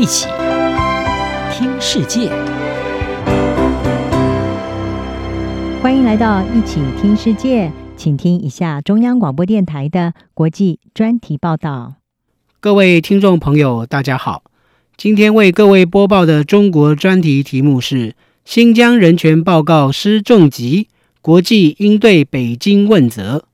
[0.00, 0.26] 一起
[1.52, 2.30] 听世界，
[5.82, 11.96] 欢迎来到一起听世界，请听一下中央广播电台的国际专题报道。
[12.60, 14.44] 各位听众朋友，大家好，
[14.96, 18.14] 今天为各位播报的中国专题题目是：
[18.46, 20.88] 新疆人权报告失重级，
[21.20, 23.44] 国际应对北京问责。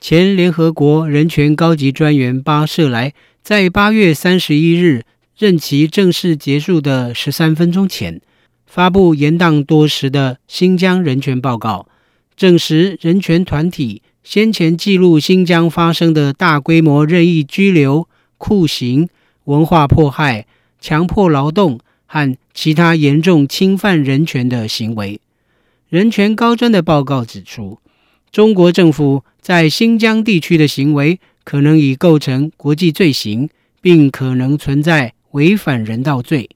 [0.00, 3.12] 前联合国人权高级专员巴舍莱
[3.42, 5.04] 在八月三十一日
[5.38, 8.22] 任期正式结束的十三分钟前，
[8.66, 11.86] 发布延宕多时的新疆人权报告，
[12.34, 19.10] 证实人权团体先前记录新疆发生的大规模任意拘留、酷刑、
[19.44, 20.46] 文化迫害、
[20.80, 25.20] 强迫劳动和其他严重侵犯人权的行为。
[25.90, 27.78] 人权高专的报告指出，
[28.32, 33.50] 中国政府在新疆地区的行为可能已构成国际罪行，
[33.82, 36.48] 并可能存在违反人道罪。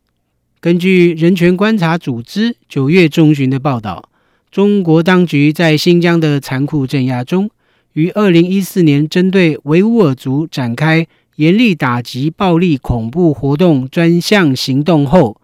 [0.59, 4.09] 根据人权观察组织九月中旬的报道，
[4.51, 7.51] 中国当局在新疆的残酷镇压中，
[7.93, 11.07] 于二零一四年针对维吾尔族展开
[11.37, 15.39] 严厉打击暴力恐怖活动专项行动后，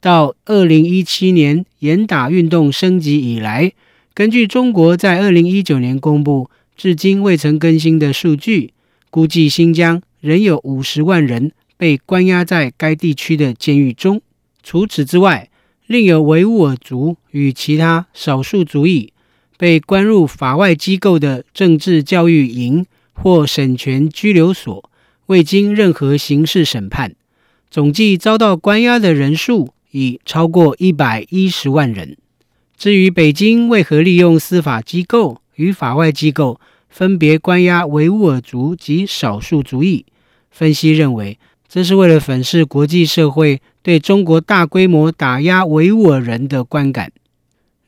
[0.00, 3.72] 到二零一七年严打运动升级以来。
[4.12, 8.72] 根据中国在二零一九年公布、至今未曾更新的数据，
[9.10, 14.20] 估计新疆仍有五十万人被关押在该地区的监狱中。
[14.62, 15.48] 除此之外，
[15.86, 19.14] 另有维吾尔族与其他少数族裔
[19.56, 24.90] 被关入法外机构的政治教育营或审权拘留所，
[25.28, 27.14] 未经任何刑事审判。
[27.70, 32.18] 总计遭到关押的人数已超过一百一十万人。
[32.76, 40.04] 至于北京为何利用司法机构与法外机构分别关押维吾尔族及少数族裔，
[40.50, 41.38] 分析认为，
[41.72, 47.12] 这是为了粉饰国际社会对中国大规模打压维吾尔人的观感。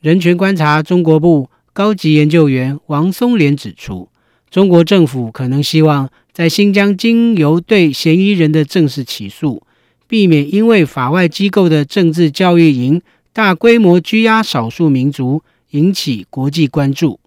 [0.00, 4.09] 人权观察中国部高级研究员王松莲指出，
[4.48, 9.66] 中国政府可能希望在新疆经由对嫌疑人的正式起诉，
[10.06, 13.03] 避免因为法外机构的政治教育营。
[13.32, 17.19] 大规模拘押少数民族引起国际关注。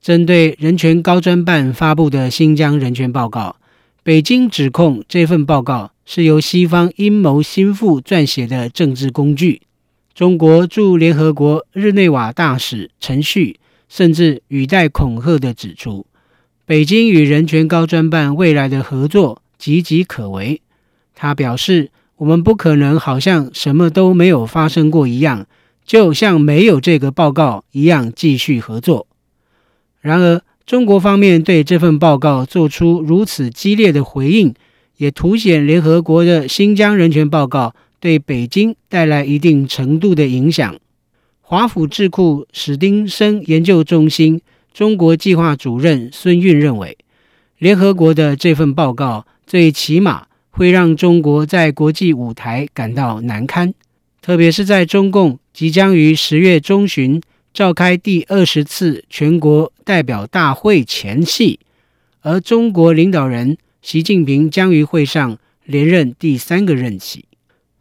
[0.00, 3.56] 针对人权高专办发布的新疆人权报告，
[4.02, 9.62] 北京指控这份报告是由西方阴谋心腹撰写的政治工具。
[10.14, 13.58] 中国驻联合国日内瓦大使陈旭
[13.88, 16.06] 甚至语带恐吓地指出，
[16.64, 20.60] 北京与人权高专办未来的合作岌岌可危。
[21.14, 21.90] 他表示。
[22.20, 25.46] 我们不可能好像什么都没有发生过一样，
[25.86, 29.06] 就像没有这个报告一样继续合作。
[30.02, 34.54] 然而，中国方面对这份报告做出如此激烈的回应，
[34.98, 40.76] 也凸显联合国的新疆人权报告对北京带来一定程度的影响。
[41.40, 44.40] 华府智库史丁生研究中心
[44.72, 46.96] 中国计划主任孙运认为，
[47.58, 50.28] 联合国的这份报告最起码。
[50.50, 53.74] 会让中国在国际舞台感到难堪，
[54.22, 57.20] 特别是在中共即将于十月中旬
[57.60, 61.60] 召开第二十次全国代表大会前夕，
[62.22, 67.26] 而中国领导人习近平将于会上连任第三个任期。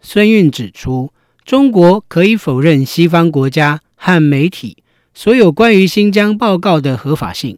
[0.02, 1.14] 孙运指出，
[1.46, 7.58] 中国可以否认西方国家和媒体所有关于新疆报告的合法性，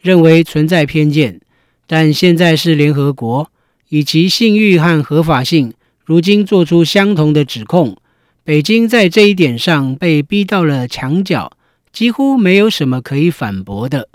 [0.00, 1.40] 认为存在偏见，
[1.86, 3.48] 但现在是联合国。
[3.90, 5.72] 以其信誉和合法性，
[6.04, 7.96] 如今做出相同的指控，
[8.42, 11.52] 北京在这一点上被逼到了墙角，
[11.92, 14.08] 几乎没有什么可以反驳的。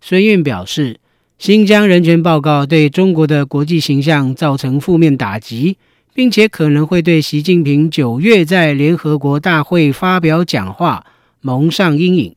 [0.00, 1.00] 孙运表示，
[1.38, 5.76] 新疆人权报告对中国的国际形象造成负面打击，
[6.14, 11.06] 并且可能会对习近平九月在联合国大会发表讲话
[11.40, 12.34] 蒙上阴影。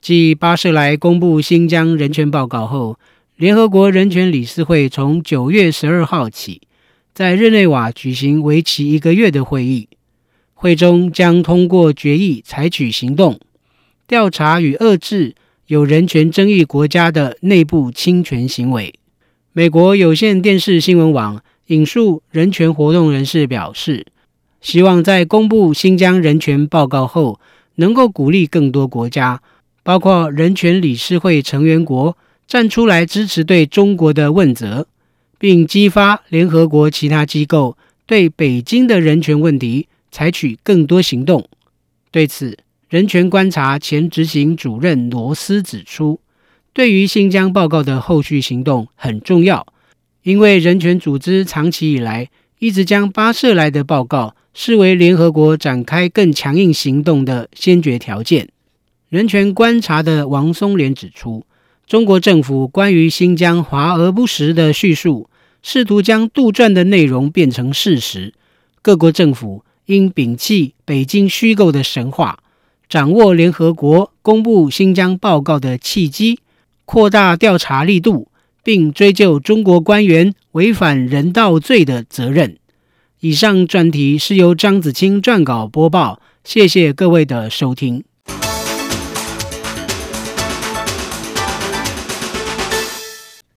[0.00, 2.98] 继巴舍莱公布新疆人权报告后，
[3.36, 6.62] 联合国人权理事会从九月十二号起，
[7.12, 9.88] 在日内瓦举行为期一个月的会议，
[10.54, 13.38] 会中将通过决议，采取行动，
[14.10, 15.36] 调查与遏制
[15.68, 18.92] 有人权争议国家的内部侵权行为。
[19.52, 24.04] 美国有线电视新闻网引述人权活动人士表示，
[24.60, 27.38] 希望在公布新疆人权报告后，
[27.76, 29.40] 能够鼓励更多国家，
[29.84, 32.16] 包括人权理事会成员国。
[32.48, 34.88] 站出来支持对中国的问责，
[35.38, 41.46] 并激发联合国其他机构对北京的人权问题采取更多行动。
[42.10, 42.58] 对此，
[42.90, 46.18] 人权观察前执行主任罗斯指出，
[46.72, 49.64] 对于新疆报告的后续行动很重要，
[50.24, 52.28] 因为人权组织长期以来
[52.58, 58.48] 一直将巴舍莱的报告视为联合国展开更强硬行动的先决条件。
[59.08, 61.46] 人权观察的王松莲指出，
[61.86, 65.30] 中国政府关于新疆华而不实的叙述，
[65.62, 68.34] 试图将杜撰的内容变成事实。
[68.82, 72.42] 各国政府应摒弃北京虚构的神话，
[72.90, 76.40] 掌握联合国公布新疆报告的契机，
[76.84, 78.26] 扩大调查力度，
[78.64, 82.56] 并追究中国官员违反人道罪的责任。
[83.20, 88.02] 以上专题是由张子清撰稿播报，谢谢各位的收听。